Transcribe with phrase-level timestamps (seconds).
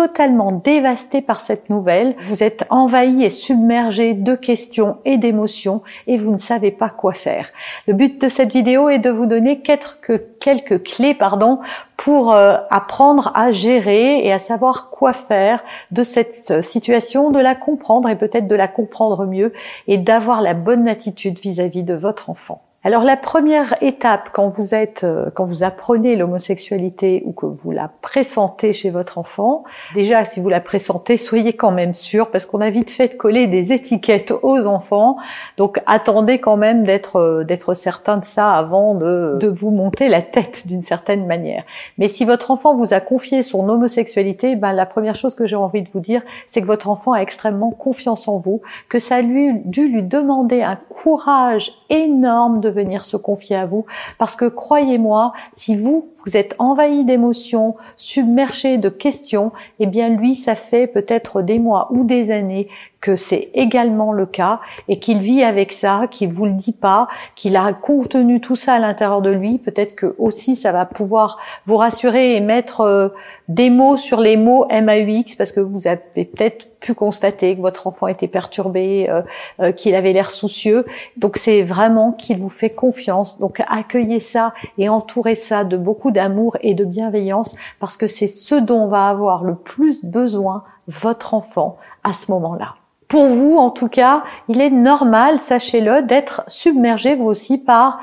[0.00, 2.16] totalement dévasté par cette nouvelle.
[2.30, 7.12] Vous êtes envahi et submergé de questions et d'émotions et vous ne savez pas quoi
[7.12, 7.50] faire.
[7.86, 11.58] Le but de cette vidéo est de vous donner quelques, clés pardon,
[11.98, 17.54] pour euh, apprendre à gérer et à savoir quoi faire de cette situation, de la
[17.54, 19.52] comprendre et peut-être de la comprendre mieux
[19.86, 22.62] et d'avoir la bonne attitude vis à -vis de votre enfant.
[22.82, 27.72] Alors la première étape quand vous êtes, euh, quand vous apprenez l'homosexualité ou que vous
[27.72, 29.64] la pressentez chez votre enfant,
[29.94, 33.14] déjà si vous la pressentez, soyez quand même sûr parce qu'on a vite fait de
[33.18, 35.18] coller des étiquettes aux enfants.
[35.58, 40.08] Donc attendez quand même d'être euh, d'être certain de ça avant de, de vous monter
[40.08, 41.64] la tête d'une certaine manière.
[41.98, 45.56] Mais si votre enfant vous a confié son homosexualité, ben la première chose que j'ai
[45.56, 49.20] envie de vous dire, c'est que votre enfant a extrêmement confiance en vous, que ça
[49.20, 53.86] lui dû lui demander un courage énorme de venir se confier à vous.
[54.18, 60.34] Parce que croyez-moi, si vous, vous êtes envahi d'émotions, submergé de questions, eh bien lui,
[60.34, 62.68] ça fait peut-être des mois ou des années
[63.00, 67.08] que c'est également le cas et qu'il vit avec ça, qu'il vous le dit pas,
[67.34, 69.58] qu'il a contenu tout ça à l'intérieur de lui.
[69.58, 73.08] Peut-être que aussi ça va pouvoir vous rassurer et mettre euh,
[73.48, 77.86] des mots sur les mots MAUX parce que vous avez peut-être pu constater que votre
[77.86, 79.22] enfant était perturbé, euh,
[79.60, 80.84] euh, qu'il avait l'air soucieux.
[81.16, 83.38] Donc c'est vraiment qu'il vous fait confiance.
[83.38, 88.26] Donc accueillez ça et entourez ça de beaucoup d'amour et de bienveillance parce que c'est
[88.26, 92.74] ce dont va avoir le plus besoin votre enfant à ce moment-là.
[93.08, 98.00] Pour vous, en tout cas, il est normal, sachez-le, d'être submergé vous aussi par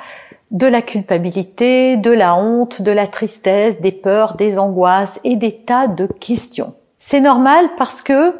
[0.51, 5.59] de la culpabilité, de la honte, de la tristesse, des peurs, des angoisses et des
[5.59, 6.73] tas de questions.
[6.99, 8.35] C'est normal parce que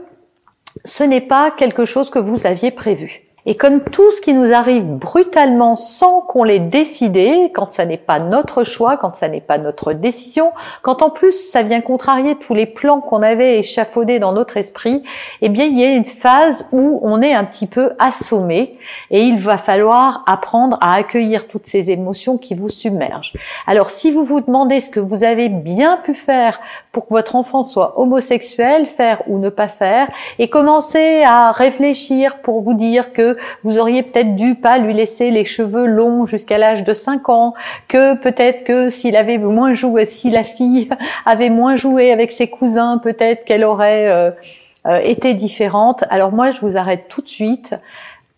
[0.85, 3.26] ce n'est pas quelque chose que vous aviez prévu.
[3.49, 7.95] Et comme tout ce qui nous arrive brutalement sans qu'on l'ait décidé, quand ça n'est
[7.95, 12.35] pas notre choix, quand ça n'est pas notre décision, quand en plus ça vient contrarier
[12.35, 15.01] tous les plans qu'on avait échafaudés dans notre esprit,
[15.41, 18.77] eh bien il y a une phase où on est un petit peu assommé
[19.11, 23.31] et il va falloir apprendre à accueillir toutes ces émotions qui vous submergent.
[23.65, 26.59] Alors si vous vous demandez ce que vous avez bien pu faire
[26.91, 32.39] pour que votre enfant soit homosexuel, faire ou ne pas faire, et commencer à réfléchir
[32.41, 36.57] pour vous dire que vous auriez peut-être dû pas lui laisser les cheveux longs jusqu'à
[36.57, 37.53] l'âge de 5 ans,
[37.87, 40.89] que peut-être que s'il avait moins joué, si la fille
[41.25, 44.31] avait moins joué avec ses cousins, peut-être qu'elle aurait euh,
[44.85, 46.03] euh, été différente.
[46.09, 47.75] Alors moi, je vous arrête tout de suite.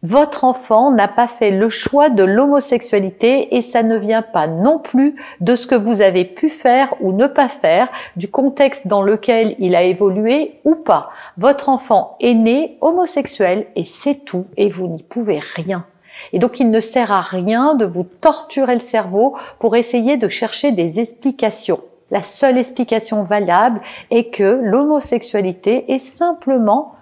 [0.02, 4.80] Votre enfant n'a pas fait le choix de l'homosexualité et ça ne vient pas non
[4.80, 9.02] plus de ce que vous avez pu faire ou ne pas faire, du contexte dans
[9.02, 11.10] lequel il a évolué ou pas.
[11.36, 15.86] Votre enfant est né homosexuel et c'est tout et vous n'y pouvez rien.
[16.31, 20.30] Et donc il ne sert à rien de vous torturer le cerveau pour essayer de
[20.30, 21.81] chercher des explications.
[22.10, 23.81] La seule explication valable
[24.12, 26.94] est que l'homosexualité est simplement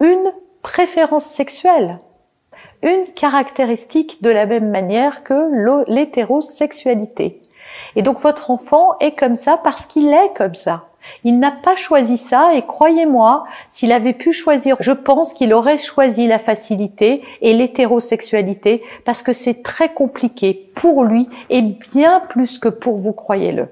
[0.00, 1.98] une préférence sexuelle
[2.82, 7.40] une caractéristique de la même manière que l'hétérosexualité.
[7.96, 10.86] Et donc votre enfant est comme ça parce qu'il est comme ça.
[11.24, 15.78] Il n'a pas choisi ça et croyez-moi, s'il avait pu choisir, je pense qu'il aurait
[15.78, 22.58] choisi la facilité et l'hétérosexualité parce que c'est très compliqué pour lui et bien plus
[22.58, 23.68] que pour vous, croyez-le.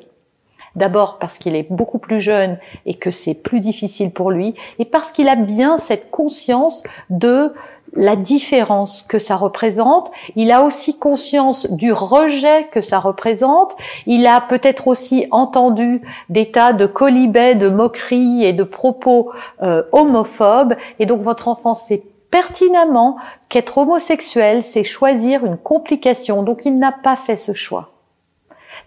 [0.76, 4.84] D'abord parce qu'il est beaucoup plus jeune et que c'est plus difficile pour lui et
[4.84, 7.52] parce qu'il a bien cette conscience de
[7.94, 13.76] la différence que ça représente, il a aussi conscience du rejet que ça représente,
[14.06, 19.32] il a peut-être aussi entendu des tas de colibets, de moqueries et de propos
[19.62, 23.16] euh, homophobes, et donc votre enfant sait pertinemment
[23.49, 27.90] qu'être homosexuel, c'est choisir une complication, donc il n'a pas fait ce choix.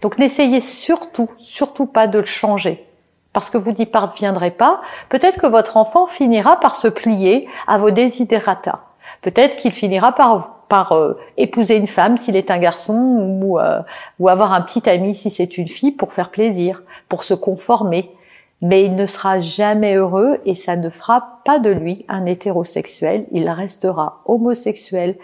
[0.00, 2.86] Donc n'essayez surtout, surtout pas de le changer
[3.34, 7.76] parce que vous n'y parviendrez pas, peut-être que votre enfant finira par se plier à
[7.76, 8.80] vos désidératas.
[9.20, 13.82] Peut-être qu'il finira par, par euh, épouser une femme s'il est un garçon ou, euh,
[14.20, 18.10] ou avoir un petit ami si c'est une fille pour faire plaisir, pour se conformer.
[18.62, 23.26] mais il ne sera jamais heureux et ça ne fera pas de lui un hétérosexuel,
[23.32, 25.16] il restera homosexuel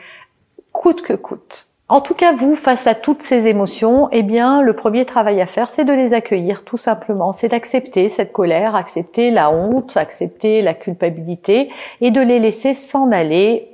[0.72, 1.69] coûte que coûte.
[1.90, 5.46] En tout cas, vous, face à toutes ces émotions, eh bien, le premier travail à
[5.46, 7.32] faire, c'est de les accueillir, tout simplement.
[7.32, 11.68] C'est d'accepter cette colère, accepter la honte, accepter la culpabilité
[12.00, 13.70] et de les laisser s'en aller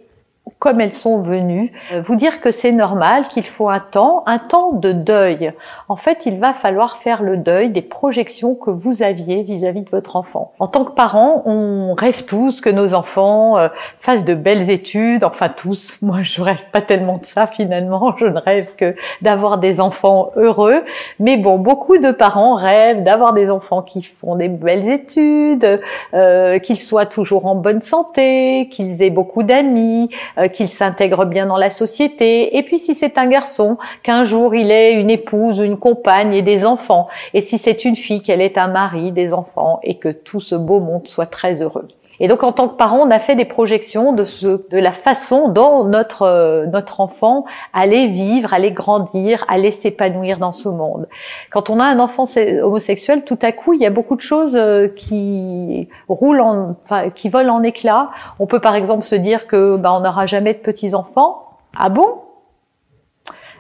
[0.59, 4.39] comme elles sont venues, euh, vous dire que c'est normal, qu'il faut un temps, un
[4.39, 5.53] temps de deuil.
[5.89, 9.91] En fait, il va falloir faire le deuil des projections que vous aviez vis-à-vis de
[9.91, 10.53] votre enfant.
[10.59, 13.69] En tant que parents, on rêve tous que nos enfants euh,
[13.99, 15.99] fassent de belles études, enfin tous.
[16.03, 20.31] Moi, je rêve pas tellement de ça finalement, je ne rêve que d'avoir des enfants
[20.37, 20.83] heureux.
[21.21, 25.83] Mais bon, beaucoup de parents rêvent d'avoir des enfants qui font des belles études,
[26.15, 30.09] euh, qu'ils soient toujours en bonne santé, qu'ils aient beaucoup d'amis,
[30.49, 32.57] qu'il s'intègre bien dans la société.
[32.57, 36.43] Et puis si c'est un garçon, qu'un jour il ait une épouse, une compagne et
[36.43, 37.09] des enfants.
[37.35, 40.55] Et si c'est une fille, qu'elle ait un mari, des enfants et que tout ce
[40.55, 41.89] beau monde soit très heureux.
[42.21, 44.93] Et donc en tant que parent, on a fait des projections de ce, de la
[44.93, 51.09] façon dont notre euh, notre enfant allait vivre, allait grandir, allait s'épanouir dans ce monde.
[51.51, 52.25] Quand on a un enfant
[52.63, 57.11] homosexuel, tout à coup, il y a beaucoup de choses euh, qui roulent, en, enfin,
[57.11, 58.11] qui volent en éclats.
[58.39, 61.45] On peut par exemple se dire que bah, on n'aura jamais de petits enfants.
[61.79, 62.26] Ah bon?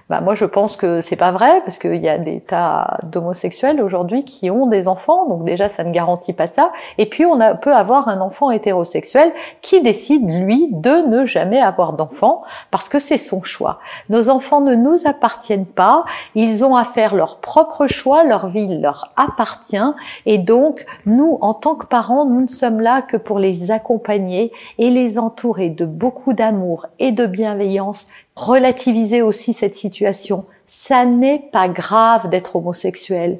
[0.08, 3.82] Bah moi je pense que c'est pas vrai parce qu'il y a des tas d'homosexuels
[3.82, 6.70] aujourd'hui qui ont des enfants, donc déjà ça ne garantit pas ça.
[6.99, 9.32] Et puis on peut avoir un enfant hétérosexuel
[9.62, 13.81] qui décide lui de ne jamais avoir d'enfant parce que c'est son choix.
[14.08, 16.05] Nos enfants ne nous appartiennent pas,
[16.37, 19.76] ils ont à faire leur propre choix, leur vie leur appartient
[20.25, 24.53] et donc nous en tant que parents nous ne sommes là que pour les accompagner
[24.79, 28.06] et les entourer de beaucoup d'amour et de bienveillance
[28.37, 30.44] relativiser aussi cette situation.
[30.67, 33.38] Ça n'est pas grave d'être homosexuel.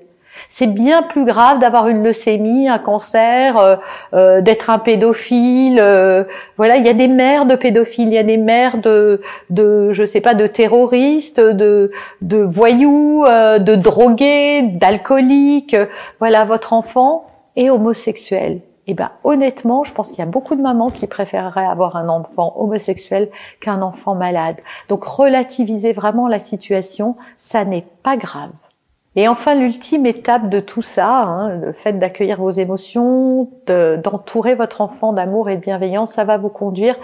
[0.49, 3.77] C'est bien plus grave d'avoir une leucémie, un cancer, euh,
[4.15, 5.79] euh, d'être un pédophile.
[5.81, 6.25] Euh,
[6.57, 9.21] voilà, il y a des mères de pédophiles, il y a des mères de,
[9.51, 11.91] de, je sais pas, de terroristes, de,
[12.21, 15.77] de voyous, de drogués, d'alcooliques.
[16.19, 17.27] Voilà, votre enfant
[17.57, 18.61] est homosexuel.
[18.87, 22.09] Eh ben, honnêtement, je pense qu'il y a beaucoup de mamans qui préféreraient avoir un
[22.09, 23.31] enfant homosexuel
[23.61, 24.61] qu'un enfant malade.
[24.89, 28.51] Donc, relativiser vraiment la situation, ça n'est pas grave.
[29.17, 34.83] Et enfin, l'ultime étape de tout ça, hein, le fait d'accueillir vos émotions, d'entourer votre
[34.83, 36.95] enfant d'amour et de bienveillance, ça va vous conduire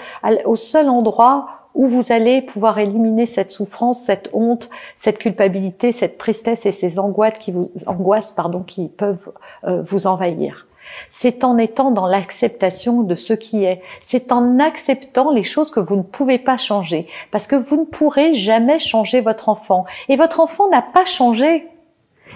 [0.45, 6.19] au seul endroit où vous allez pouvoir éliminer cette souffrance, cette honte, cette culpabilité, cette
[6.19, 7.39] tristesse et ces angoisses
[8.67, 9.33] qui peuvent
[9.65, 10.67] euh, vous envahir.
[11.11, 13.83] C'est en étant dans l'acceptation de ce qui est.
[14.03, 17.07] C'est en acceptant les choses que vous ne pouvez pas changer.
[17.31, 19.85] Parce que vous ne pourrez jamais changer votre enfant.
[20.09, 21.69] Et votre enfant n'a pas changé.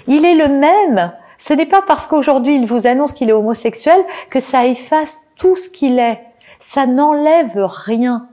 [0.07, 1.13] Il est le même.
[1.39, 5.55] Ce n'est pas parce qu'aujourd'hui il vous annonce qu'il est homosexuel que ça efface tout
[5.55, 6.21] ce qu'il est.
[6.59, 8.29] Ça n'enlève rien.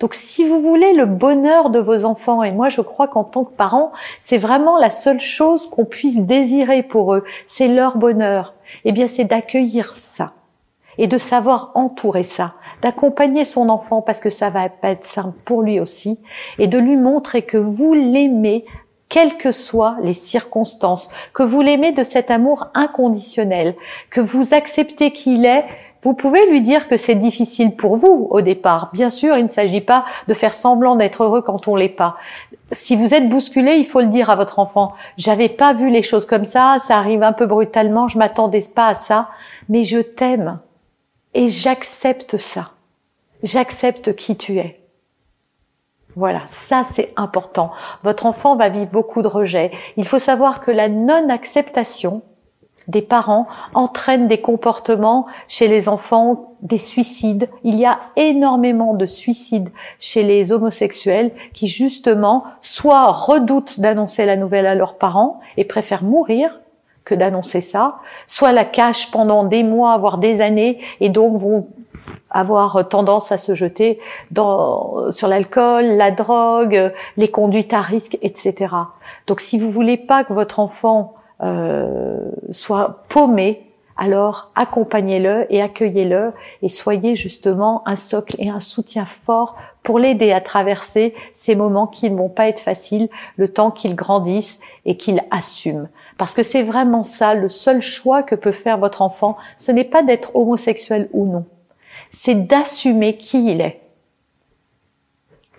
[0.00, 3.44] Donc si vous voulez le bonheur de vos enfants, et moi je crois qu'en tant
[3.44, 3.92] que parent,
[4.24, 8.54] c'est vraiment la seule chose qu'on puisse désirer pour eux, c'est leur bonheur,
[8.84, 10.32] eh bien c'est d'accueillir ça
[10.98, 15.36] et de savoir entourer ça, d'accompagner son enfant parce que ça va pas être simple
[15.44, 16.20] pour lui aussi,
[16.58, 18.66] et de lui montrer que vous l'aimez
[19.08, 23.74] quelles que soient les circonstances, que vous l'aimez de cet amour inconditionnel,
[24.10, 25.64] que vous acceptez qu'il est
[26.02, 28.90] vous pouvez lui dire que c'est difficile pour vous au départ.
[28.92, 32.16] Bien sûr, il ne s'agit pas de faire semblant d'être heureux quand on l'est pas.
[32.70, 34.92] Si vous êtes bousculé, il faut le dire à votre enfant.
[35.16, 38.88] J'avais pas vu les choses comme ça, ça arrive un peu brutalement, je m'attendais pas
[38.88, 39.28] à ça,
[39.68, 40.60] mais je t'aime
[41.34, 42.70] et j'accepte ça.
[43.42, 44.80] J'accepte qui tu es.
[46.16, 47.70] Voilà, ça c'est important.
[48.02, 49.70] Votre enfant va vivre beaucoup de rejet.
[49.96, 52.22] Il faut savoir que la non-acceptation,
[52.88, 57.48] des parents entraînent des comportements chez les enfants, des suicides.
[57.62, 64.36] Il y a énormément de suicides chez les homosexuels qui justement soit redoutent d'annoncer la
[64.36, 66.60] nouvelle à leurs parents et préfèrent mourir
[67.04, 71.68] que d'annoncer ça, soit la cachent pendant des mois, voire des années, et donc vont
[72.30, 73.98] avoir tendance à se jeter
[74.30, 78.74] dans, sur l'alcool, la drogue, les conduites à risque, etc.
[79.26, 81.14] Donc si vous voulez pas que votre enfant
[82.50, 83.64] soit paumé,
[83.96, 90.30] alors accompagnez-le et accueillez-le et soyez justement un socle et un soutien fort pour l'aider
[90.30, 94.96] à traverser ces moments qui ne vont pas être faciles, le temps qu'il grandisse et
[94.96, 95.88] qu'il assume.
[96.16, 99.84] Parce que c'est vraiment ça, le seul choix que peut faire votre enfant, ce n'est
[99.84, 101.44] pas d'être homosexuel ou non,
[102.12, 103.80] c'est d'assumer qui il est.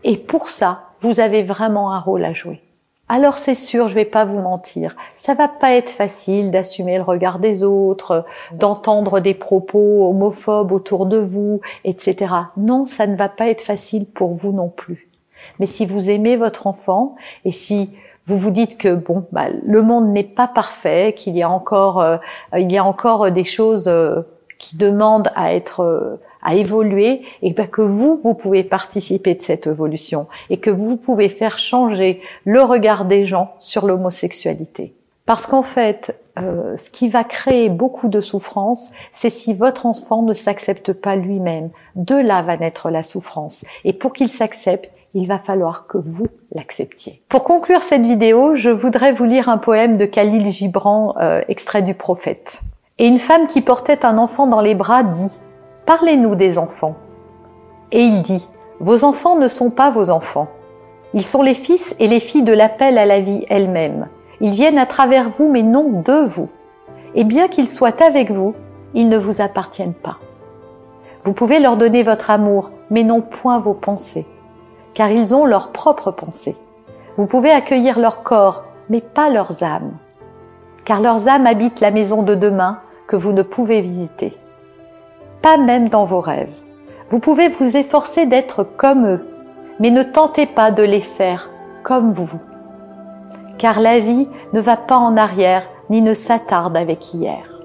[0.06, 2.62] Et pour ça, vous avez vraiment un rôle à jouer.
[3.10, 7.04] Alors c'est sûr, je vais pas vous mentir, ça va pas être facile d'assumer le
[7.04, 8.24] regard des autres,
[8.54, 12.34] d'entendre des propos homophobes autour de vous, etc.
[12.56, 15.10] Non, ça ne va pas être facile pour vous non plus.
[15.60, 17.92] Mais si vous aimez votre enfant et si
[18.28, 22.00] vous vous dites que bon, bah, le monde n'est pas parfait, qu'il y a encore,
[22.02, 22.18] euh,
[22.58, 24.22] il y a encore des choses euh,
[24.60, 29.42] qui demandent à être euh, à évoluer et ben, que vous, vous pouvez participer de
[29.42, 34.94] cette évolution et que vous pouvez faire changer le regard des gens sur l'homosexualité.
[35.26, 40.24] Parce qu'en fait, euh, ce qui va créer beaucoup de souffrance, c'est si votre enfant
[40.24, 41.70] ne s'accepte pas lui-même.
[41.96, 43.64] De là va naître la souffrance.
[43.84, 47.22] Et pour qu'il s'accepte, il va falloir que vous l'acceptiez.
[47.30, 51.82] Pour conclure cette vidéo, je voudrais vous lire un poème de Khalil Gibran, euh, extrait
[51.82, 52.62] du prophète.
[52.98, 55.40] Et une femme qui portait un enfant dans les bras dit
[55.90, 56.98] Parlez-nous des enfants.
[57.92, 58.48] Et il dit,
[58.80, 60.48] Vos enfants ne sont pas vos enfants.
[61.16, 64.08] Ils sont les fils et les filles de l'appel à la vie elle-même.
[64.40, 66.48] Ils viennent à travers vous, mais non de vous.
[67.16, 68.54] Et bien qu'ils soient avec vous,
[68.94, 70.20] ils ne vous appartiennent pas.
[71.24, 74.28] Vous pouvez leur donner votre amour, mais non point vos pensées,
[74.94, 76.56] car ils ont leurs propres pensées.
[77.16, 79.98] Vous pouvez accueillir leur corps, mais pas leurs âmes,
[80.86, 84.39] car leurs âmes habitent la maison de demain que vous ne pouvez visiter
[85.42, 86.54] pas même dans vos rêves.
[87.10, 89.26] Vous pouvez vous efforcer d'être comme eux,
[89.80, 91.50] mais ne tentez pas de les faire
[91.84, 92.40] comme vous.
[93.58, 97.60] Car la vie ne va pas en arrière ni ne s'attarde avec hier.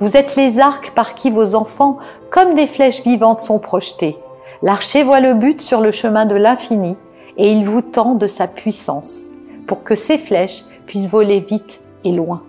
[0.00, 1.98] Vous êtes les arcs par qui vos enfants,
[2.30, 4.16] comme des flèches vivantes, sont projetés.
[4.62, 6.96] L'archer voit le but sur le chemin de l'infini
[7.36, 9.30] et il vous tend de sa puissance
[9.66, 12.42] pour que ces flèches puissent voler vite et loin.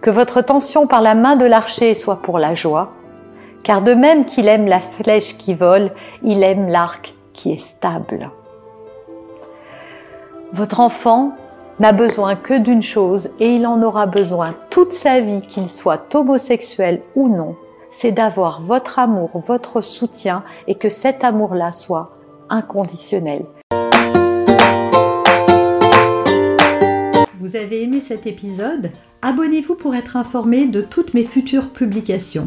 [0.00, 2.92] Que votre tension par la main de l'archer soit pour la joie,
[3.62, 5.90] car de même qu'il aime la flèche qui vole,
[6.22, 8.30] il aime l'arc qui est stable.
[10.52, 11.32] Votre enfant
[11.80, 16.14] n'a besoin que d'une chose et il en aura besoin toute sa vie, qu'il soit
[16.14, 17.56] homosexuel ou non,
[17.90, 22.10] c'est d'avoir votre amour, votre soutien et que cet amour-là soit
[22.50, 23.44] inconditionnel.
[27.40, 28.90] Vous avez aimé cet épisode?
[29.20, 32.46] Abonnez-vous pour être informé de toutes mes futures publications.